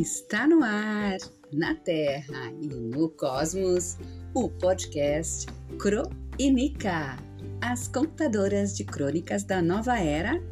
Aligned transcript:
Está 0.00 0.48
no 0.48 0.62
ar, 0.62 1.18
na 1.52 1.74
Terra 1.74 2.50
e 2.62 2.68
no 2.68 3.10
Cosmos, 3.10 3.98
o 4.32 4.48
podcast 4.48 5.46
Crônica, 5.78 7.18
as 7.60 7.86
contadoras 7.86 8.74
de 8.74 8.82
crônicas 8.82 9.44
da 9.44 9.60
nova 9.60 9.98
era, 9.98 10.42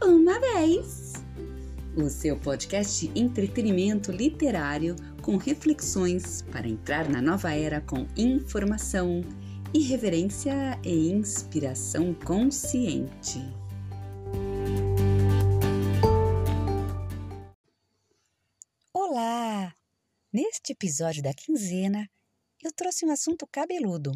uma 0.00 0.38
vez. 0.38 1.14
O 1.96 2.08
seu 2.08 2.36
podcast 2.36 3.08
de 3.08 3.20
entretenimento 3.20 4.12
literário 4.12 4.94
com 5.20 5.36
reflexões 5.36 6.42
para 6.52 6.68
entrar 6.68 7.08
na 7.08 7.20
nova 7.20 7.52
era 7.52 7.80
com 7.80 8.06
informação, 8.16 9.22
irreverência 9.74 10.78
e 10.84 11.10
inspiração 11.10 12.14
consciente. 12.14 13.65
Neste 20.38 20.72
episódio 20.72 21.22
da 21.22 21.32
quinzena, 21.32 22.06
eu 22.62 22.70
trouxe 22.70 23.06
um 23.06 23.10
assunto 23.10 23.46
cabeludo. 23.46 24.12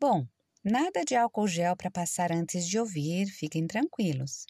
Bom, 0.00 0.26
nada 0.64 1.04
de 1.04 1.14
álcool 1.14 1.46
gel 1.46 1.76
para 1.76 1.90
passar 1.90 2.32
antes 2.32 2.66
de 2.66 2.78
ouvir, 2.78 3.26
fiquem 3.26 3.66
tranquilos. 3.66 4.46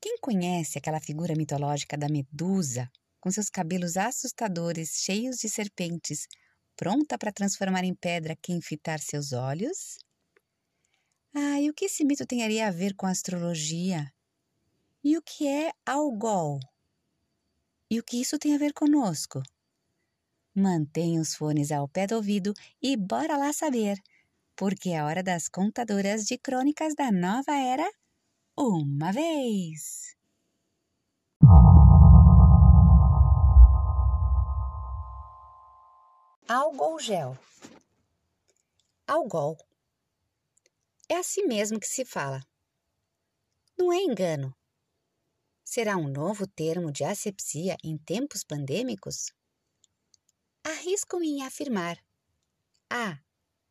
Quem 0.00 0.18
conhece 0.20 0.78
aquela 0.78 1.00
figura 1.00 1.34
mitológica 1.36 1.98
da 1.98 2.08
Medusa, 2.08 2.88
com 3.18 3.28
seus 3.28 3.50
cabelos 3.50 3.96
assustadores, 3.96 5.02
cheios 5.02 5.38
de 5.38 5.48
serpentes, 5.48 6.28
pronta 6.76 7.18
para 7.18 7.32
transformar 7.32 7.82
em 7.82 7.92
pedra 7.92 8.38
quem 8.40 8.60
fitar 8.60 9.00
seus 9.00 9.32
olhos? 9.32 9.98
Ah, 11.34 11.60
e 11.60 11.68
o 11.68 11.74
que 11.74 11.86
esse 11.86 12.04
mito 12.04 12.24
tem 12.24 12.44
a 12.62 12.70
ver 12.70 12.94
com 12.94 13.04
astrologia? 13.04 14.12
E 15.02 15.18
o 15.18 15.22
que 15.22 15.48
é 15.48 15.72
algol? 15.84 16.60
E 17.90 17.98
o 17.98 18.04
que 18.04 18.20
isso 18.20 18.38
tem 18.38 18.54
a 18.54 18.58
ver 18.58 18.72
conosco? 18.72 19.42
Mantenha 20.54 21.20
os 21.20 21.34
fones 21.34 21.72
ao 21.72 21.88
pé 21.88 22.06
do 22.06 22.14
ouvido 22.14 22.54
e 22.80 22.96
bora 22.96 23.36
lá 23.36 23.52
saber, 23.52 23.98
porque 24.54 24.90
é 24.90 25.02
hora 25.02 25.24
das 25.24 25.48
contadoras 25.48 26.24
de 26.24 26.38
crônicas 26.38 26.94
da 26.94 27.10
nova 27.10 27.52
era 27.52 27.90
uma 28.56 29.10
vez. 29.10 30.14
Algol 36.48 36.98
gel. 37.00 37.36
Algol. 39.06 39.58
É 41.08 41.16
assim 41.16 41.44
mesmo 41.44 41.80
que 41.80 41.88
se 41.88 42.04
fala. 42.04 42.40
Não 43.76 43.92
é 43.92 43.96
engano. 43.96 44.54
Será 45.72 45.96
um 45.96 46.08
novo 46.08 46.48
termo 46.48 46.90
de 46.90 47.04
asepsia 47.04 47.76
em 47.84 47.96
tempos 47.96 48.42
pandêmicos? 48.42 49.32
Arrisco-me 50.64 51.28
em 51.28 51.42
afirmar. 51.44 51.96
Há, 52.90 53.20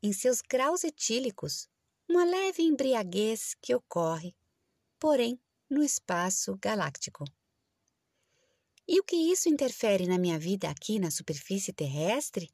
em 0.02 0.14
seus 0.14 0.40
graus 0.42 0.86
etílicos, 0.86 1.68
uma 2.08 2.24
leve 2.24 2.64
embriaguez 2.64 3.54
que 3.62 3.76
ocorre, 3.76 4.34
porém, 4.98 5.38
no 5.70 5.84
espaço 5.84 6.58
galáctico. 6.62 7.26
E 8.88 8.98
o 9.02 9.04
que 9.04 9.18
isso 9.18 9.50
interfere 9.50 10.08
na 10.08 10.18
minha 10.18 10.40
vida 10.40 10.70
aqui 10.70 11.00
na 11.00 11.12
superfície 11.12 11.74
terrestre, 11.74 12.50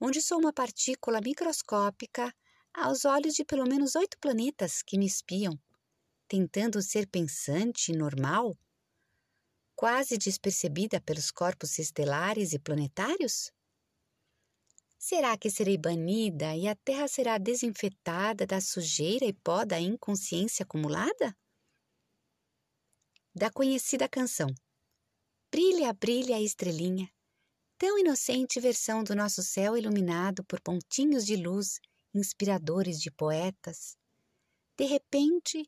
onde 0.00 0.20
sou 0.20 0.36
uma 0.36 0.52
partícula 0.52 1.20
microscópica 1.20 2.34
aos 2.74 3.04
olhos 3.04 3.34
de 3.34 3.44
pelo 3.44 3.68
menos 3.68 3.94
oito 3.94 4.18
planetas 4.18 4.82
que 4.82 4.98
me 4.98 5.06
espiam, 5.06 5.56
tentando 6.26 6.82
ser 6.82 7.06
pensante 7.06 7.92
e 7.92 7.96
normal? 7.96 8.58
Quase 9.80 10.18
despercebida 10.18 11.00
pelos 11.00 11.30
corpos 11.30 11.78
estelares 11.78 12.52
e 12.52 12.58
planetários? 12.58 13.50
Será 14.98 15.38
que 15.38 15.48
serei 15.48 15.78
banida 15.78 16.54
e 16.54 16.68
a 16.68 16.76
Terra 16.76 17.08
será 17.08 17.38
desinfetada 17.38 18.46
da 18.46 18.60
sujeira 18.60 19.24
e 19.24 19.32
pó 19.32 19.64
da 19.64 19.80
inconsciência 19.80 20.64
acumulada? 20.64 21.34
Da 23.34 23.50
conhecida 23.50 24.06
canção 24.06 24.48
Brilha, 25.50 25.94
brilha 25.94 26.36
a 26.36 26.42
estrelinha, 26.42 27.10
tão 27.78 27.98
inocente 27.98 28.60
versão 28.60 29.02
do 29.02 29.16
nosso 29.16 29.42
céu 29.42 29.78
iluminado 29.78 30.44
por 30.44 30.60
pontinhos 30.60 31.24
de 31.24 31.36
luz 31.36 31.80
inspiradores 32.14 33.00
de 33.00 33.10
poetas. 33.10 33.96
De 34.76 34.84
repente, 34.84 35.66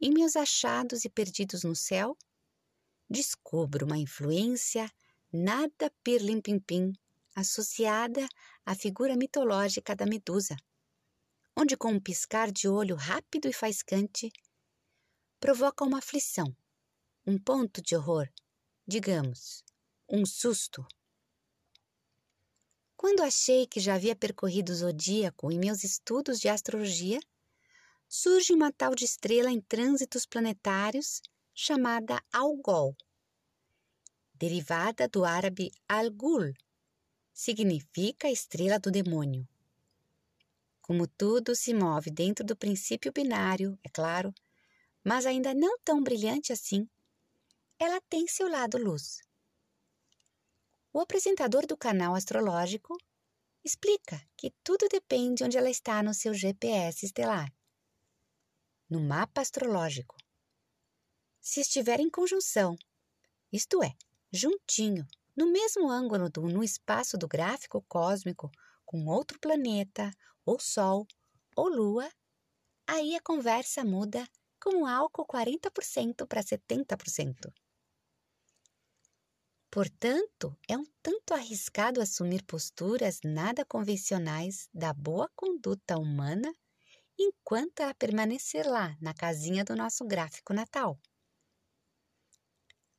em 0.00 0.12
meus 0.12 0.36
achados 0.36 1.04
e 1.04 1.10
perdidos 1.10 1.64
no 1.64 1.74
céu, 1.74 2.16
descubro 3.08 3.86
uma 3.86 3.96
influência 3.96 4.90
nada 5.32 5.90
pirlim-pim-pim 6.02 6.92
associada 7.34 8.28
à 8.64 8.74
figura 8.74 9.16
mitológica 9.16 9.94
da 9.94 10.04
Medusa, 10.04 10.56
onde 11.56 11.76
com 11.76 11.92
um 11.92 12.00
piscar 12.00 12.50
de 12.50 12.68
olho 12.68 12.96
rápido 12.96 13.48
e 13.48 13.52
faiscante 13.52 14.30
provoca 15.40 15.84
uma 15.84 15.98
aflição, 15.98 16.54
um 17.26 17.38
ponto 17.38 17.80
de 17.80 17.94
horror, 17.96 18.28
digamos, 18.86 19.64
um 20.08 20.26
susto. 20.26 20.86
Quando 22.96 23.22
achei 23.22 23.66
que 23.66 23.78
já 23.78 23.94
havia 23.94 24.16
percorrido 24.16 24.70
o 24.70 24.74
zodíaco 24.74 25.52
em 25.52 25.58
meus 25.58 25.84
estudos 25.84 26.40
de 26.40 26.48
astrologia, 26.48 27.20
surge 28.08 28.52
uma 28.52 28.72
tal 28.72 28.94
de 28.94 29.04
estrela 29.04 29.50
em 29.50 29.60
trânsitos 29.60 30.26
planetários 30.26 31.22
chamada 31.60 32.22
Algol, 32.32 32.96
derivada 34.32 35.08
do 35.08 35.24
árabe 35.24 35.72
Al-Ghul, 35.88 36.54
significa 37.32 38.30
estrela 38.30 38.78
do 38.78 38.92
demônio. 38.92 39.44
Como 40.80 41.08
tudo 41.08 41.56
se 41.56 41.74
move 41.74 42.12
dentro 42.12 42.46
do 42.46 42.56
princípio 42.56 43.12
binário, 43.12 43.76
é 43.82 43.88
claro, 43.88 44.32
mas 45.02 45.26
ainda 45.26 45.52
não 45.52 45.76
tão 45.80 46.00
brilhante 46.00 46.52
assim, 46.52 46.88
ela 47.76 48.00
tem 48.02 48.28
seu 48.28 48.48
lado 48.48 48.78
luz. 48.78 49.18
O 50.92 51.00
apresentador 51.00 51.66
do 51.66 51.76
canal 51.76 52.14
astrológico 52.14 52.96
explica 53.64 54.24
que 54.36 54.52
tudo 54.62 54.86
depende 54.88 55.42
onde 55.42 55.58
ela 55.58 55.68
está 55.68 56.04
no 56.04 56.14
seu 56.14 56.32
GPS 56.32 57.04
estelar. 57.04 57.52
No 58.88 59.00
mapa 59.00 59.40
astrológico, 59.40 60.16
se 61.48 61.60
estiver 61.62 61.98
em 61.98 62.10
conjunção, 62.10 62.76
isto 63.50 63.82
é, 63.82 63.96
juntinho, 64.30 65.08
no 65.34 65.50
mesmo 65.50 65.90
ângulo 65.90 66.28
do, 66.28 66.42
no 66.42 66.62
espaço 66.62 67.16
do 67.16 67.26
gráfico 67.26 67.82
cósmico 67.88 68.50
com 68.84 69.06
outro 69.06 69.38
planeta, 69.40 70.10
ou 70.44 70.60
Sol, 70.60 71.06
ou 71.56 71.70
Lua, 71.70 72.06
aí 72.86 73.16
a 73.16 73.22
conversa 73.22 73.82
muda 73.82 74.28
com 74.62 74.86
álcool 74.86 75.26
40% 75.26 76.26
para 76.26 76.42
70%. 76.42 77.50
Portanto, 79.70 80.54
é 80.68 80.76
um 80.76 80.84
tanto 81.02 81.32
arriscado 81.32 82.02
assumir 82.02 82.44
posturas 82.44 83.20
nada 83.24 83.64
convencionais 83.64 84.68
da 84.74 84.92
boa 84.92 85.30
conduta 85.34 85.96
humana 85.96 86.52
enquanto 87.18 87.80
ela 87.80 87.94
permanecer 87.94 88.68
lá 88.68 88.94
na 89.00 89.14
casinha 89.14 89.64
do 89.64 89.74
nosso 89.74 90.04
gráfico 90.04 90.52
natal. 90.52 91.00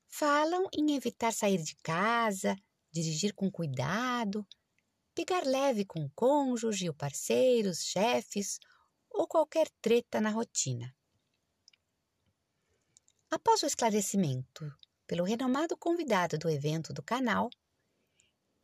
Falam 0.09 0.67
em 0.73 0.95
evitar 0.95 1.31
sair 1.31 1.61
de 1.61 1.75
casa, 1.77 2.57
dirigir 2.91 3.33
com 3.33 3.49
cuidado, 3.49 4.45
pegar 5.13 5.45
leve 5.45 5.85
com 5.85 6.03
o 6.03 6.09
cônjuge, 6.15 6.89
o 6.89 6.93
parceiro, 6.93 7.73
chefes 7.73 8.59
ou 9.09 9.27
qualquer 9.27 9.69
treta 9.81 10.19
na 10.19 10.31
rotina. 10.31 10.93
Após 13.29 13.61
o 13.61 13.67
esclarecimento 13.67 14.65
pelo 15.05 15.23
renomado 15.23 15.77
convidado 15.77 16.37
do 16.37 16.49
evento 16.49 16.91
do 16.91 17.03
canal, 17.03 17.49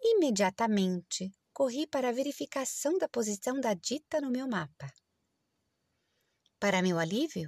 imediatamente 0.01 1.31
corri 1.53 1.86
para 1.86 2.09
a 2.09 2.12
verificação 2.12 2.97
da 2.97 3.07
posição 3.07 3.62
da 3.62 3.74
dita 3.75 4.19
no 4.19 4.31
meu 4.31 4.47
mapa. 4.47 4.92
Para 6.59 6.81
meu 6.81 6.97
alívio, 6.97 7.47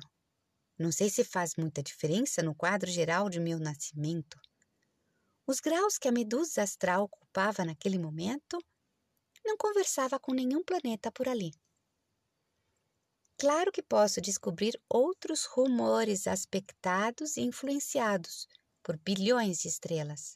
não 0.77 0.91
sei 0.91 1.09
se 1.09 1.23
faz 1.23 1.55
muita 1.57 1.81
diferença 1.81 2.43
no 2.43 2.53
quadro 2.53 2.89
geral 2.89 3.29
de 3.29 3.39
meu 3.39 3.59
nascimento. 3.59 4.39
Os 5.47 5.59
graus 5.59 5.97
que 5.97 6.07
a 6.07 6.11
medusa 6.11 6.61
astral 6.61 7.05
ocupava 7.05 7.65
naquele 7.65 7.97
momento 7.97 8.57
não 9.45 9.57
conversava 9.57 10.19
com 10.19 10.33
nenhum 10.33 10.63
planeta 10.63 11.11
por 11.11 11.27
ali. 11.27 11.51
Claro 13.39 13.71
que 13.71 13.81
posso 13.81 14.19
descobrir 14.19 14.79
outros 14.89 15.45
rumores 15.45 16.27
aspectados 16.27 17.37
e 17.37 17.41
influenciados 17.41 18.47
por 18.83 18.97
bilhões 18.97 19.59
de 19.59 19.67
estrelas. 19.67 20.35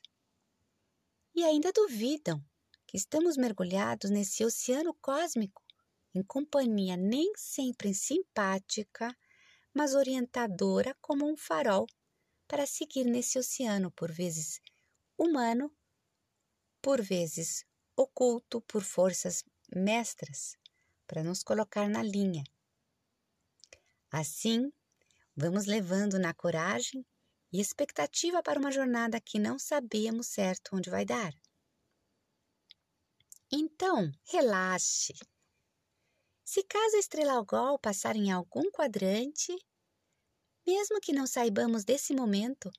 E 1.36 1.44
ainda 1.44 1.72
duvidam 1.72 2.44
que 2.88 2.98
estamos 2.98 3.38
mergulhados 3.38 4.12
nesse 4.12 4.44
oceano 4.44 4.94
cósmico, 5.02 5.64
em 6.14 6.22
companhia 6.22 6.96
nem 6.96 7.32
sempre 7.36 7.94
simpática 7.94 9.16
mas 9.74 9.96
orientadora 9.96 10.96
como 11.02 11.30
um 11.30 11.38
farol 11.38 11.88
para 12.48 12.66
seguir 12.66 13.06
nesse 13.06 13.40
oceano, 13.40 13.92
por 13.92 14.12
vezes 14.12 14.60
humano, 15.18 15.72
por 16.82 17.02
vezes 17.02 17.66
oculto 17.96 18.62
por 18.62 18.84
forças 18.84 19.44
mestras 19.74 20.58
para 21.08 21.24
nos 21.24 21.44
colocar 21.44 21.88
na 21.88 22.02
linha. 22.02 22.44
Assim, 24.12 24.72
vamos 25.36 25.66
levando 25.66 26.20
na 26.20 26.34
coragem 26.34 27.06
e 27.54 27.60
expectativa 27.60 28.42
para 28.42 28.60
uma 28.60 28.72
jornada 28.72 29.20
que 29.22 29.40
não 29.40 29.60
sabemos 29.60 30.28
certo 30.28 30.76
onde 30.76 30.90
vai 30.90 31.06
dar. 31.06 31.34
Então, 33.52 34.12
relaxe. 34.24 35.14
Se 36.54 36.64
caso 36.64 36.98
a 36.98 37.00
estrela 37.00 37.36
Algol 37.36 37.80
passar 37.80 38.14
em 38.14 38.30
algum 38.30 38.70
quadrante, 38.72 39.56
mesmo 40.68 41.00
que 41.00 41.14
não 41.14 41.26
saibamos 41.26 41.86
desse 41.86 42.14
momento, 42.14 42.70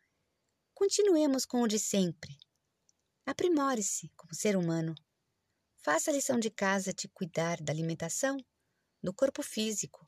continuemos 0.74 1.46
com 1.46 1.62
o 1.62 1.66
de 1.66 1.78
sempre. 1.78 2.36
Aprimore-se 3.24 4.10
como 4.14 4.34
ser 4.34 4.58
humano. 4.58 4.94
Faça 5.78 6.10
a 6.10 6.12
lição 6.12 6.38
de 6.38 6.50
casa 6.50 6.92
de 6.92 7.08
cuidar 7.08 7.62
da 7.62 7.72
alimentação, 7.72 8.36
do 9.02 9.10
corpo 9.14 9.42
físico 9.42 10.04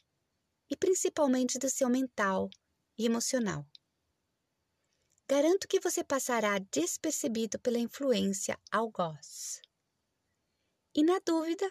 e 0.69 0.77
principalmente 0.77 1.59
do 1.59 1.71
seu 1.71 1.89
mental 1.89 2.51
e 2.99 3.07
emocional. 3.07 3.67
Garanto 5.27 5.67
que 5.67 5.81
você 5.81 6.05
passará 6.05 6.59
despercebido 6.71 7.59
pela 7.59 7.79
influência 7.79 8.61
algoz. 8.71 9.63
E 10.95 11.03
na 11.03 11.19
dúvida, 11.19 11.67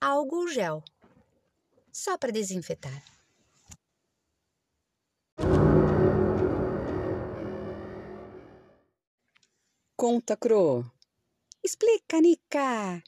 álcool 0.00 0.48
gel, 0.48 0.82
só 1.92 2.16
para 2.16 2.32
desinfetar. 2.32 3.02
Conta, 9.94 10.34
Cro. 10.36 10.90
Explica, 11.62 12.18
Nica. 12.22 13.04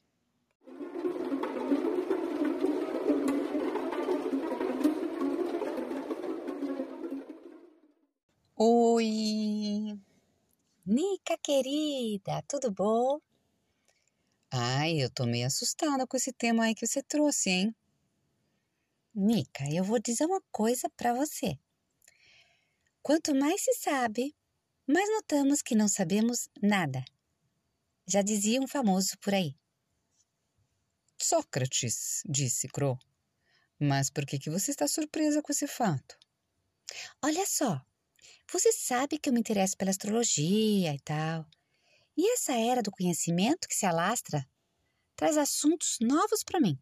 Oi. 8.55 9.99
Nica 10.85 11.39
querida, 11.39 12.43
tudo 12.47 12.71
bom? 12.71 13.21
Ai, 14.55 15.03
eu 15.03 15.09
tô 15.09 15.25
meio 15.25 15.47
assustada 15.47 16.07
com 16.07 16.15
esse 16.15 16.31
tema 16.31 16.65
aí 16.65 16.75
que 16.75 16.87
você 16.87 17.03
trouxe, 17.03 17.49
hein? 17.49 17.75
Nica, 19.15 19.65
eu 19.73 19.83
vou 19.83 19.99
dizer 19.99 20.27
uma 20.27 20.43
coisa 20.51 20.91
para 20.91 21.15
você. 21.15 21.59
Quanto 23.01 23.35
mais 23.35 23.63
se 23.63 23.73
sabe, 23.73 24.37
mais 24.87 25.09
notamos 25.09 25.63
que 25.63 25.75
não 25.75 25.89
sabemos 25.89 26.51
nada. 26.63 27.03
Já 28.07 28.21
dizia 28.21 28.61
um 28.61 28.69
famoso 28.69 29.17
por 29.21 29.33
aí. 29.33 29.57
Sócrates, 31.17 32.23
disse 32.29 32.69
Cro. 32.69 32.99
Mas 33.81 34.11
por 34.11 34.27
que, 34.27 34.39
que 34.39 34.51
você 34.51 34.71
está 34.71 34.87
surpresa 34.87 35.41
com 35.41 35.51
esse 35.51 35.67
fato? 35.67 36.19
Olha 37.23 37.47
só, 37.47 37.81
você 38.53 38.71
sabe 38.71 39.19
que 39.19 39.31
eu 39.31 39.33
me 39.33 39.41
interesso 39.41 39.79
pela 39.79 39.91
astrologia 39.91 40.95
e 40.95 41.01
tal. 41.01 41.49
E 42.17 42.33
essa 42.35 42.53
era 42.53 42.83
do 42.83 42.91
conhecimento 42.91 43.69
que 43.69 43.75
se 43.75 43.87
alastra 43.87 44.47
traz 45.17 45.37
assuntos 45.37 45.99
novos 46.01 46.43
para 46.43 46.61
mim. 46.61 46.79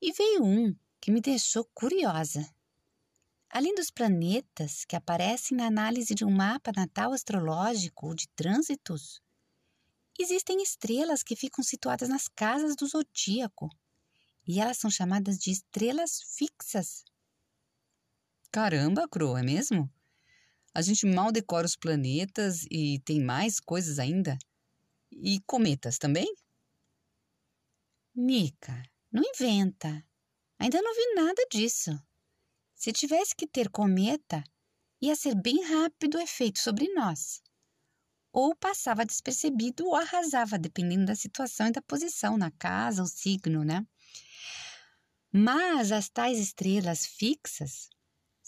E 0.00 0.12
veio 0.12 0.44
um 0.44 0.74
que 1.00 1.10
me 1.10 1.20
deixou 1.20 1.64
curiosa. 1.72 2.44
Além 3.48 3.74
dos 3.74 3.90
planetas 3.90 4.84
que 4.84 4.96
aparecem 4.96 5.56
na 5.56 5.66
análise 5.66 6.14
de 6.14 6.24
um 6.24 6.30
mapa 6.30 6.72
natal 6.74 7.12
astrológico 7.12 8.08
ou 8.08 8.14
de 8.14 8.26
trânsitos, 8.30 9.20
existem 10.18 10.62
estrelas 10.62 11.22
que 11.22 11.36
ficam 11.36 11.62
situadas 11.62 12.08
nas 12.08 12.28
casas 12.28 12.74
do 12.74 12.86
zodíaco 12.86 13.68
e 14.46 14.60
elas 14.60 14.78
são 14.78 14.90
chamadas 14.90 15.38
de 15.38 15.50
estrelas 15.50 16.20
fixas. 16.36 17.04
Caramba, 18.50 19.06
Cro, 19.08 19.36
é 19.36 19.42
mesmo? 19.42 19.88
A 20.74 20.80
gente 20.80 21.04
mal 21.04 21.30
decora 21.30 21.66
os 21.66 21.76
planetas 21.76 22.64
e 22.70 22.98
tem 23.04 23.20
mais 23.20 23.60
coisas 23.60 23.98
ainda. 23.98 24.38
E 25.10 25.38
cometas 25.46 25.98
também? 25.98 26.32
Nica, 28.14 28.82
não 29.10 29.22
inventa. 29.22 30.04
Ainda 30.58 30.80
não 30.80 30.94
vi 30.94 31.14
nada 31.14 31.46
disso. 31.50 31.90
Se 32.74 32.92
tivesse 32.92 33.34
que 33.34 33.46
ter 33.46 33.68
cometa, 33.68 34.42
ia 35.00 35.14
ser 35.14 35.34
bem 35.34 35.62
rápido 35.62 36.16
o 36.16 36.20
efeito 36.20 36.58
sobre 36.58 36.92
nós. 36.94 37.42
Ou 38.32 38.56
passava 38.56 39.04
despercebido 39.04 39.86
ou 39.86 39.94
arrasava, 39.94 40.58
dependendo 40.58 41.04
da 41.04 41.14
situação 41.14 41.66
e 41.66 41.72
da 41.72 41.82
posição 41.82 42.38
na 42.38 42.50
casa, 42.50 43.02
o 43.02 43.06
signo, 43.06 43.62
né? 43.62 43.86
Mas 45.30 45.92
as 45.92 46.08
tais 46.08 46.38
estrelas 46.38 47.04
fixas 47.04 47.90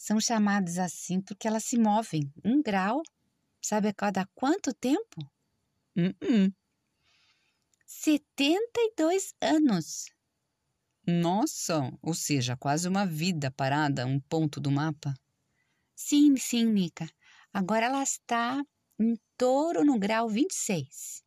são 0.05 0.21
chamadas 0.21 0.79
assim 0.79 1.19
porque 1.19 1.49
elas 1.49 1.65
se 1.65 1.79
movem 1.79 2.31
um 2.45 2.63
grau, 2.63 3.01
sabe 3.59 3.89
a 3.89 3.95
cada 3.95 4.27
quanto 4.35 4.75
tempo? 4.75 5.23
Uh 5.97 6.13
-uh. 6.21 6.55
72 7.87 9.35
anos. 9.41 10.05
Nossa, 11.07 11.91
ou 12.03 12.13
seja, 12.13 12.55
quase 12.55 12.87
uma 12.87 13.07
vida 13.07 13.51
parada, 13.51 14.07
um 14.07 14.21
ponto 14.21 14.61
do 14.61 14.71
mapa. 14.71 15.15
Sim, 15.97 16.37
sim, 16.37 16.67
Nica. 16.67 17.09
Agora 17.51 17.87
ela 17.87 18.03
está 18.03 18.63
em 18.99 19.19
touro 19.39 19.85
no 19.85 19.99
grau 19.99 20.29
26. 20.29 21.25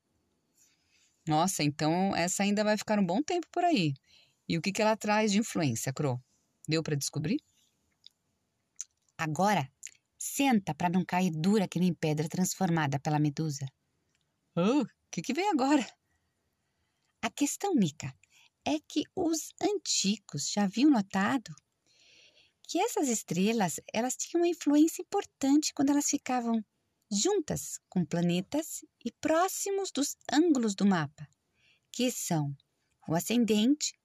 Nossa, 1.27 1.63
então 1.63 2.15
essa 2.15 2.43
ainda 2.43 2.63
vai 2.63 2.77
ficar 2.77 2.99
um 2.99 3.05
bom 3.05 3.23
tempo 3.23 3.47
por 3.51 3.63
aí. 3.63 3.95
E 4.47 4.55
o 4.55 4.61
que, 4.61 4.71
que 4.71 4.83
ela 4.83 4.95
traz 4.95 5.31
de 5.31 5.39
influência, 5.39 5.91
Cro? 5.91 6.21
Deu 6.67 6.83
para 6.83 6.95
descobrir? 6.95 7.39
Agora, 9.17 9.71
senta 10.17 10.73
para 10.75 10.89
não 10.89 11.03
cair 11.03 11.31
dura 11.31 11.67
que 11.67 11.79
nem 11.79 11.93
pedra 11.93 12.29
transformada 12.29 12.99
pela 12.99 13.19
medusa. 13.19 13.65
Oh, 14.55 14.81
o 14.81 14.87
que, 15.11 15.21
que 15.21 15.33
vem 15.33 15.49
agora? 15.49 15.85
A 17.21 17.29
questão, 17.29 17.73
Nica, 17.73 18.13
é 18.65 18.79
que 18.79 19.03
os 19.15 19.49
antigos 19.61 20.51
já 20.51 20.63
haviam 20.63 20.89
notado 20.89 21.53
que 22.67 22.79
essas 22.79 23.07
estrelas 23.07 23.79
elas 23.93 24.15
tinham 24.17 24.41
uma 24.41 24.47
influência 24.47 25.01
importante 25.01 25.73
quando 25.73 25.89
elas 25.89 26.09
ficavam 26.09 26.63
juntas 27.09 27.79
com 27.89 28.05
planetas 28.05 28.83
e 29.03 29.11
próximos 29.11 29.89
dos 29.91 30.17
ângulos 30.31 30.75
do 30.75 30.85
mapa, 30.85 31.27
que 31.91 32.11
são 32.11 32.53
o 33.07 33.15
ascendente, 33.15 33.97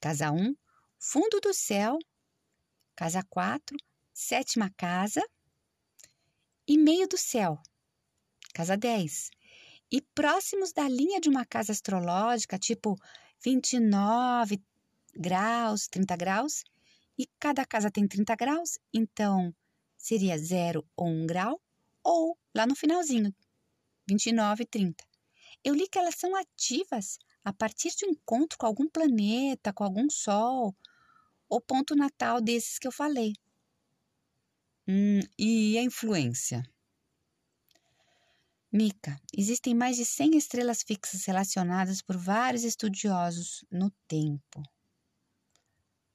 casa 0.00 0.30
1, 0.30 0.54
fundo 0.98 1.40
do 1.40 1.54
céu, 1.54 1.98
casa 2.94 3.22
4, 3.30 3.74
sétima 4.14 4.70
casa 4.76 5.20
e 6.68 6.78
meio 6.78 7.08
do 7.08 7.18
céu, 7.18 7.60
casa 8.54 8.76
10. 8.76 9.30
E 9.90 10.00
próximos 10.14 10.72
da 10.72 10.88
linha 10.88 11.20
de 11.20 11.28
uma 11.28 11.44
casa 11.44 11.72
astrológica, 11.72 12.56
tipo 12.56 12.96
29 13.44 14.62
graus, 15.14 15.88
30 15.88 16.16
graus, 16.16 16.64
e 17.18 17.28
cada 17.38 17.66
casa 17.66 17.90
tem 17.90 18.06
30 18.06 18.34
graus, 18.36 18.78
então 18.92 19.54
seria 19.98 20.38
0 20.38 20.86
ou 20.96 21.08
1 21.08 21.26
grau, 21.26 21.60
ou 22.02 22.38
lá 22.54 22.66
no 22.66 22.74
finalzinho, 22.74 23.34
29 24.08 24.62
e 24.62 24.66
30. 24.66 25.04
Eu 25.62 25.74
li 25.74 25.88
que 25.88 25.98
elas 25.98 26.14
são 26.16 26.34
ativas 26.36 27.18
a 27.44 27.52
partir 27.52 27.90
de 27.96 28.06
um 28.06 28.10
encontro 28.10 28.56
com 28.58 28.66
algum 28.66 28.88
planeta, 28.88 29.72
com 29.72 29.84
algum 29.84 30.08
sol, 30.08 30.74
ou 31.48 31.60
ponto 31.60 31.94
natal 31.94 32.40
desses 32.40 32.78
que 32.78 32.86
eu 32.86 32.92
falei. 32.92 33.34
Hum, 34.86 35.20
e 35.38 35.78
a 35.78 35.82
influência? 35.82 36.62
Mica, 38.70 39.18
existem 39.34 39.74
mais 39.74 39.96
de 39.96 40.04
100 40.04 40.36
estrelas 40.36 40.82
fixas 40.82 41.24
relacionadas 41.24 42.02
por 42.02 42.18
vários 42.18 42.64
estudiosos 42.64 43.64
no 43.70 43.90
tempo. 44.06 44.62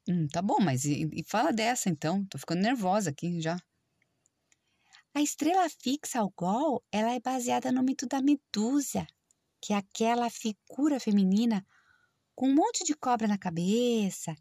Hum, 0.08 0.28
tá 0.28 0.42
bom, 0.42 0.58
mas 0.60 0.86
e, 0.86 1.10
e 1.14 1.24
fala 1.24 1.52
dessa 1.52 1.90
então? 1.90 2.24
Tô 2.26 2.38
ficando 2.38 2.62
nervosa 2.62 3.10
aqui 3.10 3.42
já. 3.42 3.58
A 5.16 5.22
estrela 5.22 5.68
fixa 5.68 6.20
Algol, 6.20 6.84
ela 6.92 7.14
é 7.14 7.20
baseada 7.20 7.72
no 7.72 7.82
mito 7.82 8.06
da 8.06 8.22
Medusa, 8.22 9.08
que 9.60 9.74
é 9.74 9.78
aquela 9.78 10.30
figura 10.30 11.00
feminina 11.00 11.66
com 12.36 12.50
um 12.50 12.56
monte 12.56 12.84
de 12.84 12.94
cobra 12.94 13.28
na 13.28 13.38
cabeça 13.38 14.36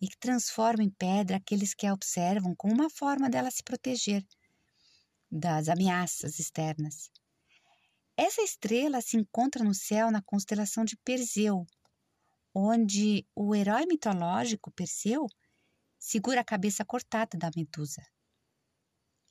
e 0.00 0.08
que 0.08 0.18
transforma 0.18 0.82
em 0.82 0.90
pedra 0.90 1.36
aqueles 1.36 1.74
que 1.74 1.86
a 1.86 1.92
observam 1.92 2.54
como 2.56 2.74
uma 2.74 2.90
forma 2.90 3.28
dela 3.30 3.50
se 3.50 3.62
proteger 3.62 4.24
das 5.30 5.68
ameaças 5.68 6.38
externas. 6.38 7.10
Essa 8.16 8.42
estrela 8.42 9.00
se 9.00 9.16
encontra 9.16 9.64
no 9.64 9.74
céu 9.74 10.10
na 10.10 10.22
constelação 10.22 10.84
de 10.84 10.96
Perseu, 10.98 11.66
onde 12.54 13.26
o 13.34 13.54
herói 13.54 13.86
mitológico 13.86 14.70
Perseu 14.70 15.26
segura 15.98 16.40
a 16.42 16.44
cabeça 16.44 16.84
cortada 16.84 17.36
da 17.36 17.50
Medusa. 17.56 18.02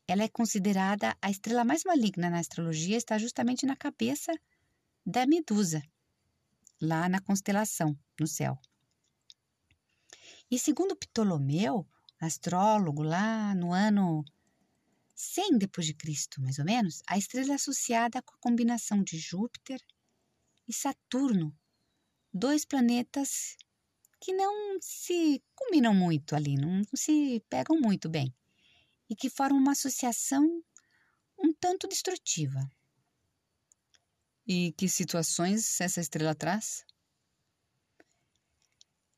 ela 0.08 0.24
é 0.24 0.27
considerada 0.27 1.15
a 1.22 1.29
estrela 1.29 1.63
mais 1.63 1.84
maligna 1.86 2.29
na 2.29 2.39
astrologia, 2.39 2.98
está 2.98 3.17
justamente 3.17 3.65
na 3.65 3.75
cabeça 3.75 4.34
da 5.05 5.25
Medusa, 5.25 5.82
lá 6.82 7.08
na 7.08 7.22
constelação, 7.22 7.98
no 8.20 8.27
céu. 8.27 8.60
E 10.53 10.60
segundo 10.60 10.95
Ptolomeu, 10.95 11.83
astrólogo 12.19 13.01
lá 13.01 13.55
no 13.55 13.74
ano 13.74 14.24
100 15.15 15.57
depois 15.57 15.88
de 15.88 15.95
Cristo, 15.95 16.39
mais 16.39 16.60
ou 16.60 16.65
menos, 16.65 17.01
a 17.07 17.17
estrela 17.17 17.53
é 17.53 17.55
associada 17.55 18.22
com 18.22 18.36
a 18.36 18.39
combinação 18.39 19.01
de 19.01 19.17
Júpiter 19.17 19.81
e 20.67 20.72
Saturno, 20.72 21.57
dois 22.31 22.65
planetas 22.65 23.57
que 24.22 24.31
não 24.31 24.77
se 24.79 25.41
combinam 25.55 25.95
muito 25.95 26.36
ali, 26.36 26.55
não 26.55 26.83
se 26.93 27.43
pegam 27.50 27.81
muito 27.81 28.07
bem 28.07 28.31
e 29.10 29.15
que 29.15 29.31
formam 29.31 29.60
uma 29.60 29.72
associação 29.72 30.63
um 31.36 31.51
tanto 31.51 31.88
destrutiva. 31.88 32.60
E 34.48 34.72
que 34.74 34.88
situações 34.88 35.81
essa 35.81 36.00
estrela 36.00 36.36
traz? 36.36 36.86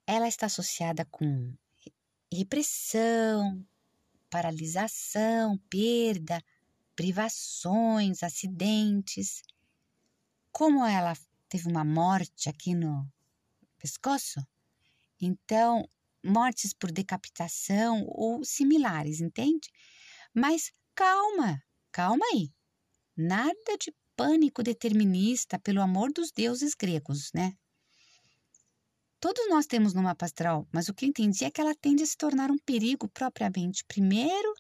Ela 0.08 0.28
está 0.28 0.46
associada 0.46 1.06
com 1.06 1.54
repressão, 2.32 3.66
paralisação, 4.30 5.58
perda, 5.70 6.44
privações, 6.96 8.22
acidentes. 8.22 9.42
Como 10.52 10.86
ela 10.86 11.14
teve 11.50 11.68
uma 11.68 11.84
morte 11.84 12.50
aqui 12.50 12.74
no 12.74 13.08
pescoço, 13.78 14.46
então 15.20 15.88
mortes 16.24 16.74
por 16.74 16.92
decapitação 16.92 18.04
ou 18.08 18.44
similares, 18.44 19.22
entende? 19.22 19.70
Mas 20.34 20.72
calma, 20.94 21.62
calma 21.92 22.26
aí. 22.34 22.52
Nada 23.16 23.78
de 23.80 23.94
pânico 24.16 24.64
determinista, 24.64 25.60
pelo 25.60 25.82
amor 25.82 26.12
dos 26.12 26.32
deuses 26.32 26.74
gregos, 26.74 27.32
né? 27.34 27.54
Todos 29.26 29.50
nós 29.50 29.66
temos 29.66 29.96
no 29.96 30.04
mapa 30.04 30.28
astral, 30.28 30.68
mas 30.72 30.88
o 30.88 30.94
que 30.94 31.04
eu 31.04 31.10
entendi 31.10 31.46
é 31.46 31.50
que 31.50 31.60
ela 31.60 31.74
tende 31.74 32.04
a 32.04 32.06
se 32.06 32.16
tornar 32.16 32.52
um 32.52 32.60
perigo 32.60 33.08
propriamente. 33.08 33.84
Primeiro, 33.86 34.54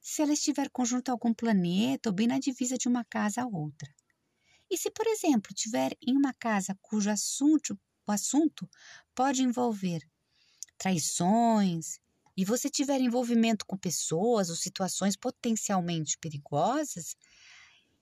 se 0.00 0.20
ela 0.20 0.32
estiver 0.32 0.68
conjunto 0.68 1.10
a 1.10 1.12
algum 1.12 1.32
planeta 1.32 2.08
ou 2.08 2.12
bem 2.12 2.26
na 2.26 2.40
divisa 2.40 2.76
de 2.76 2.88
uma 2.88 3.04
casa 3.04 3.42
a 3.42 3.46
outra. 3.46 3.88
E 4.68 4.76
se, 4.76 4.90
por 4.90 5.06
exemplo, 5.06 5.54
tiver 5.54 5.96
em 6.04 6.16
uma 6.16 6.34
casa 6.34 6.76
cujo 6.82 7.08
assunto, 7.08 7.78
o 8.04 8.10
assunto 8.10 8.68
pode 9.14 9.44
envolver 9.44 10.02
traições, 10.76 12.00
e 12.36 12.44
você 12.44 12.68
tiver 12.68 13.00
envolvimento 13.00 13.64
com 13.64 13.78
pessoas 13.78 14.50
ou 14.50 14.56
situações 14.56 15.14
potencialmente 15.14 16.18
perigosas, 16.18 17.14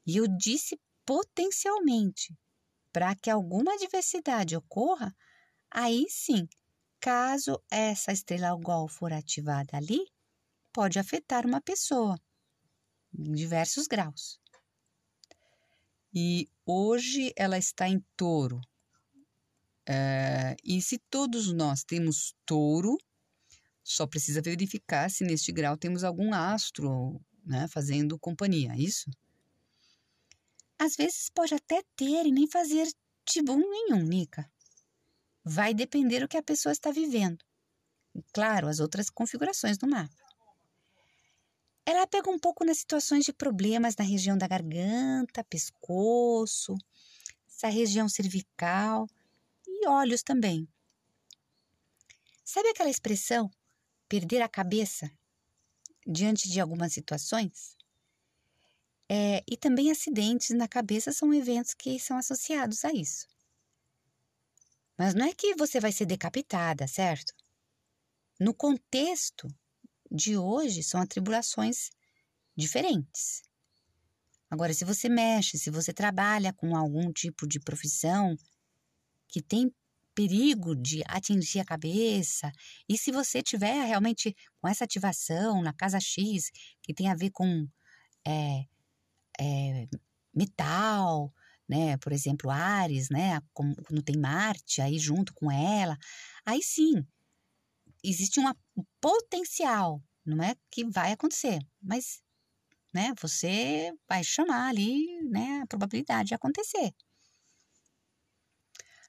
e 0.06 0.16
eu 0.16 0.26
disse 0.26 0.80
potencialmente, 1.04 2.34
para 2.94 3.14
que 3.14 3.28
alguma 3.28 3.74
adversidade 3.74 4.56
ocorra, 4.56 5.14
aí 5.70 6.06
sim, 6.08 6.48
caso 7.00 7.62
essa 7.70 8.12
estrela 8.12 8.48
Algol 8.48 8.88
for 8.88 9.12
ativada 9.12 9.76
ali, 9.76 10.00
pode 10.72 10.98
afetar 10.98 11.46
uma 11.46 11.60
pessoa 11.60 12.18
em 13.16 13.32
diversos 13.32 13.86
graus. 13.86 14.40
E 16.14 16.48
hoje 16.66 17.32
ela 17.36 17.58
está 17.58 17.88
em 17.88 18.04
touro, 18.16 18.60
Uh, 19.88 20.52
e 20.62 20.82
se 20.82 20.98
todos 21.08 21.50
nós 21.50 21.82
temos 21.82 22.34
touro, 22.44 22.98
só 23.82 24.06
precisa 24.06 24.42
verificar 24.42 25.10
se 25.10 25.24
neste 25.24 25.50
grau 25.50 25.78
temos 25.78 26.04
algum 26.04 26.34
astro 26.34 27.18
né, 27.42 27.66
fazendo 27.68 28.18
companhia, 28.18 28.72
é 28.74 28.78
isso? 28.78 29.10
Às 30.78 30.94
vezes 30.94 31.30
pode 31.34 31.54
até 31.54 31.82
ter 31.96 32.26
e 32.26 32.30
nem 32.30 32.46
fazer 32.46 32.86
tibum 33.24 33.58
nenhum, 33.58 34.02
Nica. 34.02 34.46
Vai 35.50 35.72
depender 35.72 36.20
do 36.20 36.28
que 36.28 36.36
a 36.36 36.42
pessoa 36.42 36.74
está 36.74 36.90
vivendo. 36.90 37.42
E, 38.14 38.22
claro, 38.34 38.68
as 38.68 38.80
outras 38.80 39.08
configurações 39.08 39.78
do 39.78 39.88
mapa. 39.88 40.14
Ela 41.86 42.06
pega 42.06 42.30
um 42.30 42.38
pouco 42.38 42.66
nas 42.66 42.76
situações 42.76 43.24
de 43.24 43.32
problemas 43.32 43.96
na 43.96 44.04
região 44.04 44.36
da 44.36 44.46
garganta, 44.46 45.42
pescoço, 45.44 46.76
essa 47.48 47.68
região 47.68 48.10
cervical 48.10 49.06
e 49.66 49.88
olhos 49.88 50.22
também. 50.22 50.68
Sabe 52.44 52.68
aquela 52.68 52.90
expressão 52.90 53.50
perder 54.06 54.42
a 54.42 54.48
cabeça 54.50 55.10
diante 56.06 56.46
de 56.46 56.60
algumas 56.60 56.92
situações? 56.92 57.74
É, 59.08 59.42
e 59.50 59.56
também 59.56 59.90
acidentes 59.90 60.50
na 60.50 60.68
cabeça 60.68 61.10
são 61.10 61.32
eventos 61.32 61.72
que 61.72 61.98
são 61.98 62.18
associados 62.18 62.84
a 62.84 62.92
isso. 62.92 63.26
Mas 64.98 65.14
não 65.14 65.26
é 65.26 65.32
que 65.32 65.54
você 65.54 65.78
vai 65.78 65.92
ser 65.92 66.06
decapitada, 66.06 66.88
certo? 66.88 67.32
No 68.40 68.52
contexto 68.52 69.46
de 70.10 70.36
hoje, 70.36 70.82
são 70.82 71.00
atribulações 71.00 71.90
diferentes. 72.56 73.42
Agora, 74.50 74.74
se 74.74 74.84
você 74.84 75.08
mexe, 75.08 75.58
se 75.58 75.70
você 75.70 75.92
trabalha 75.92 76.52
com 76.52 76.74
algum 76.74 77.12
tipo 77.12 77.46
de 77.46 77.60
profissão 77.60 78.36
que 79.28 79.42
tem 79.42 79.72
perigo 80.14 80.74
de 80.74 81.02
atingir 81.06 81.60
a 81.60 81.64
cabeça, 81.64 82.50
e 82.88 82.98
se 82.98 83.12
você 83.12 83.40
tiver 83.40 83.84
realmente 83.86 84.34
com 84.60 84.66
essa 84.66 84.84
ativação 84.84 85.62
na 85.62 85.72
casa 85.72 86.00
X, 86.00 86.50
que 86.82 86.92
tem 86.92 87.08
a 87.08 87.14
ver 87.14 87.30
com 87.30 87.68
é, 88.26 88.64
é, 89.40 89.86
metal, 90.34 91.32
né? 91.68 91.96
Por 91.98 92.12
exemplo, 92.12 92.50
Ares, 92.50 93.10
né? 93.10 93.40
Quando 93.52 94.02
tem 94.02 94.16
Marte 94.16 94.80
aí 94.80 94.98
junto 94.98 95.34
com 95.34 95.50
ela, 95.50 95.96
aí 96.46 96.62
sim 96.62 97.04
existe 98.02 98.38
uma, 98.40 98.56
um 98.76 98.84
potencial, 99.00 100.02
não 100.24 100.42
é 100.42 100.54
que 100.70 100.84
vai 100.88 101.12
acontecer, 101.12 101.58
mas 101.82 102.22
né? 102.92 103.12
Você 103.20 103.92
vai 104.08 104.24
chamar 104.24 104.68
ali, 104.68 105.22
né? 105.24 105.60
A 105.62 105.66
probabilidade 105.66 106.28
de 106.28 106.34
acontecer. 106.34 106.94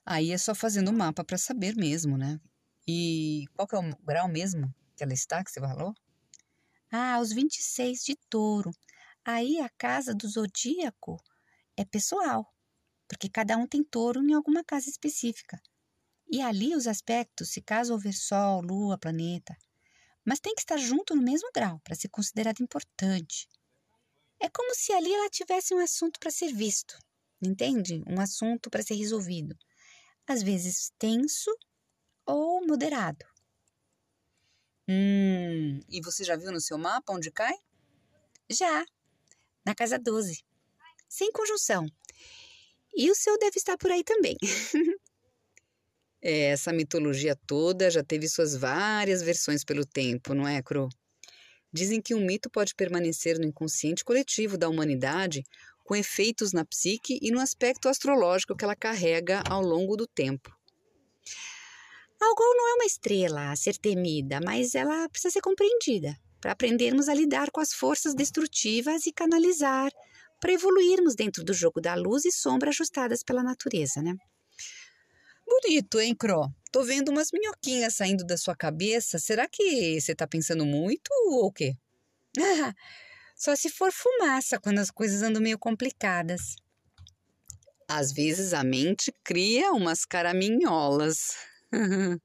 Aí 0.06 0.32
é 0.32 0.38
só 0.38 0.54
fazendo 0.56 0.90
o 0.90 0.94
mapa 0.94 1.24
para 1.24 1.38
saber 1.38 1.76
mesmo, 1.76 2.18
né? 2.18 2.40
E 2.88 3.46
qual 3.56 3.68
que 3.68 3.76
é 3.76 3.80
o 3.80 3.98
grau 4.04 4.28
mesmo 4.28 4.74
que 4.96 5.04
ela 5.04 5.14
está, 5.14 5.44
que 5.44 5.52
você 5.52 5.60
falou? 5.60 5.94
Ah, 6.92 7.20
os 7.20 7.32
26 7.32 8.04
de 8.04 8.16
touro. 8.30 8.72
Aí 9.24 9.60
a 9.60 9.70
casa 9.70 10.14
do 10.14 10.28
zodíaco 10.28 11.18
é 11.82 11.86
pessoal, 11.86 12.46
porque 13.08 13.30
cada 13.30 13.58
um 13.58 13.68
tem 13.68 13.84
touro 13.84 14.22
em 14.24 14.34
alguma 14.34 14.64
casa 14.64 14.90
específica. 14.90 15.62
E 16.32 16.42
ali 16.42 16.76
os 16.76 16.88
aspectos, 16.88 17.52
se 17.52 17.62
caso 17.62 17.94
houver 17.94 18.14
sol, 18.14 18.62
lua, 18.62 18.98
planeta, 18.98 19.56
mas 20.26 20.40
tem 20.40 20.56
que 20.56 20.62
estar 20.62 20.78
junto 20.78 21.16
no 21.16 21.24
mesmo 21.24 21.50
grau 21.54 21.80
para 21.84 21.96
ser 21.96 22.10
considerado 22.10 22.62
importante. 22.62 23.48
É 24.42 24.50
como 24.50 24.76
se 24.76 24.94
ali 24.94 25.14
ela 25.14 25.30
tivesse 25.30 25.74
um 25.74 25.80
assunto 25.80 26.20
para 26.20 26.32
ser 26.32 26.54
visto, 26.54 26.98
entende? 27.42 28.04
Um 28.08 28.20
assunto 28.22 28.70
para 28.70 28.84
ser 28.84 28.96
resolvido 28.96 29.56
às 30.30 30.44
vezes 30.44 30.92
tenso 31.00 31.52
ou 32.26 32.66
moderado. 32.66 33.26
Hum, 34.88 35.80
e 35.90 36.02
você 36.04 36.24
já 36.24 36.36
viu 36.36 36.52
no 36.52 36.62
seu 36.62 36.78
mapa 36.78 37.14
onde 37.14 37.32
cai? 37.32 37.56
Já, 38.50 38.86
na 39.66 39.76
casa 39.76 40.00
12. 40.00 40.44
Sem 41.10 41.32
conjunção. 41.32 41.88
E 42.96 43.10
o 43.10 43.16
seu 43.16 43.38
deve 43.40 43.58
estar 43.58 43.78
por 43.78 43.92
aí 43.92 44.04
também. 44.04 44.38
é, 46.22 46.52
essa 46.52 46.72
mitologia 46.72 47.36
toda 47.48 47.90
já 47.90 48.04
teve 48.04 48.28
suas 48.28 48.56
várias 48.56 49.24
versões 49.24 49.64
pelo 49.64 49.86
tempo, 49.86 50.36
não 50.36 50.48
é, 50.48 50.62
Cro? 50.62 50.88
Dizem 51.74 52.02
que 52.02 52.16
um 52.16 52.26
mito 52.26 52.50
pode 52.50 52.76
permanecer 52.76 53.40
no 53.40 53.46
inconsciente 53.46 54.04
coletivo 54.04 54.58
da 54.58 54.70
humanidade 54.70 55.44
com 55.84 55.96
efeitos 55.96 56.54
na 56.54 56.64
psique 56.64 57.18
e 57.22 57.32
no 57.32 57.40
aspecto 57.40 57.90
astrológico 57.90 58.56
que 58.56 58.64
ela 58.64 58.76
carrega 58.76 59.42
ao 59.50 59.62
longo 59.62 59.98
do 59.98 60.06
tempo. 60.06 60.56
Algol 62.22 62.56
não 62.56 62.70
é 62.70 62.74
uma 62.76 62.86
estrela 62.86 63.52
a 63.52 63.56
ser 63.56 63.78
temida, 63.78 64.40
mas 64.44 64.76
ela 64.76 65.08
precisa 65.10 65.32
ser 65.32 65.42
compreendida 65.42 66.16
para 66.42 66.52
aprendermos 66.52 67.10
a 67.10 67.14
lidar 67.14 67.50
com 67.52 67.60
as 67.60 67.74
forças 67.74 68.14
destrutivas 68.14 69.06
e 69.06 69.12
canalizar, 69.12 69.92
para 70.40 70.54
evoluirmos 70.54 71.16
dentro 71.16 71.44
do 71.44 71.54
jogo 71.54 71.82
da 71.82 71.96
luz 71.96 72.26
e 72.26 72.32
sombra 72.32 72.70
ajustadas 72.70 73.24
pela 73.24 73.44
natureza, 73.44 74.02
né? 74.02 74.14
Bonito, 75.46 76.00
hein, 76.00 76.16
Cro? 76.16 76.48
Tô 76.72 76.84
vendo 76.84 77.10
umas 77.10 77.32
minhoquinhas 77.32 77.96
saindo 77.96 78.24
da 78.24 78.38
sua 78.38 78.56
cabeça. 78.56 79.18
Será 79.18 79.48
que 79.48 80.00
você 80.00 80.14
tá 80.14 80.28
pensando 80.28 80.66
muito 80.66 81.10
ou 81.26 81.48
o 81.48 81.52
quê? 81.52 81.74
Só 83.36 83.56
se 83.56 83.70
for 83.70 83.92
fumaça 83.92 84.60
quando 84.60 84.80
as 84.80 84.92
coisas 84.92 85.24
andam 85.24 85.42
meio 85.42 85.58
complicadas. 85.58 86.56
Às 87.88 88.12
vezes 88.12 88.54
a 88.54 88.64
mente 88.64 89.12
cria 89.24 89.72
umas 89.72 90.06
caraminholas. 90.06 91.36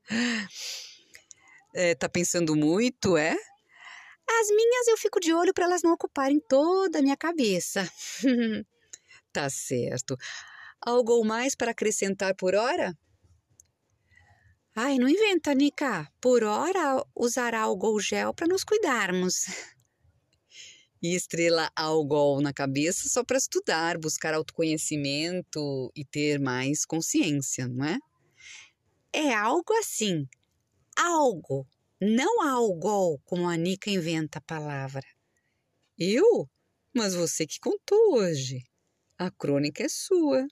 é, 1.75 1.95
tá 1.95 2.09
pensando 2.09 2.55
muito, 2.55 3.17
é? 3.17 3.35
As 4.29 4.49
minhas 4.49 4.89
eu 4.89 4.97
fico 4.97 5.21
de 5.21 5.33
olho 5.33 5.53
para 5.53 5.65
elas 5.65 5.83
não 5.83 5.93
ocuparem 5.93 6.41
toda 6.49 6.99
a 6.99 7.03
minha 7.03 7.17
cabeça. 7.17 7.91
tá 9.33 9.49
certo. 9.51 10.17
Algo 10.81 11.25
mais 11.25 11.55
para 11.55 11.71
acrescentar 11.71 12.35
por 12.35 12.55
hora? 12.55 12.97
Ai, 14.77 14.99
não 14.99 15.09
inventa, 15.09 15.55
Nica. 15.55 16.11
Por 16.21 16.43
hora 16.43 17.05
usará 17.15 17.61
álcool 17.61 18.01
gel 18.01 18.35
para 18.35 18.49
nos 18.49 18.65
cuidarmos. 18.65 19.47
E 21.01 21.15
estrela 21.15 21.71
algol 21.77 22.41
na 22.41 22.53
cabeça 22.53 23.09
só 23.09 23.23
para 23.23 23.37
estudar, 23.37 23.99
buscar 23.99 24.35
autoconhecimento 24.35 25.93
e 25.95 26.05
ter 26.05 26.41
mais 26.41 26.85
consciência, 26.85 27.69
não 27.69 27.85
é? 27.85 27.99
É 29.13 29.33
algo 29.33 29.73
assim. 29.75 30.27
Algo, 30.97 31.67
não 32.01 32.43
algo, 32.43 33.19
como 33.25 33.49
a 33.49 33.57
Nica 33.57 33.91
inventa 33.91 34.39
a 34.39 34.43
palavra. 34.43 35.05
Eu? 35.99 36.49
Mas 36.95 37.15
você 37.15 37.47
que 37.47 37.59
contou 37.61 38.15
hoje. 38.15 38.63
A 39.19 39.31
crônica 39.31 39.83
é 39.83 39.89
sua. 39.89 40.47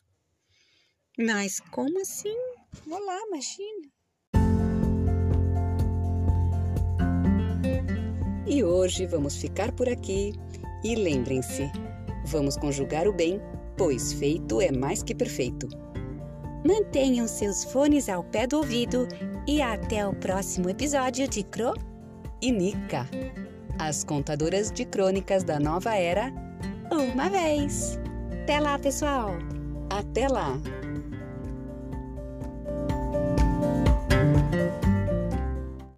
Mas 1.18 1.60
como 1.70 2.00
assim? 2.00 2.36
Olá, 2.88 3.20
imagina. 3.26 3.90
E 8.46 8.62
hoje 8.62 9.06
vamos 9.06 9.36
ficar 9.36 9.72
por 9.72 9.88
aqui. 9.88 10.32
E 10.84 10.94
lembrem-se, 10.94 11.70
vamos 12.26 12.56
conjugar 12.56 13.06
o 13.06 13.12
bem, 13.12 13.40
pois 13.76 14.12
feito 14.12 14.60
é 14.60 14.70
mais 14.70 15.02
que 15.02 15.14
perfeito. 15.14 15.68
Mantenham 16.64 17.26
seus 17.26 17.64
fones 17.64 18.08
ao 18.08 18.22
pé 18.22 18.46
do 18.46 18.58
ouvido 18.58 19.06
e 19.46 19.60
até 19.60 20.06
o 20.06 20.14
próximo 20.14 20.68
episódio 20.68 21.26
de 21.28 21.42
Cro 21.42 21.74
e 22.40 22.52
Nica, 22.52 23.08
as 23.78 24.04
contadoras 24.04 24.70
de 24.70 24.84
crônicas 24.84 25.44
da 25.44 25.58
nova 25.58 25.94
era, 25.94 26.32
uma 26.90 27.28
vez. 27.28 27.98
Até 28.42 28.60
lá, 28.60 28.78
pessoal! 28.78 29.30
Até 29.90 30.28
lá! 30.28 30.58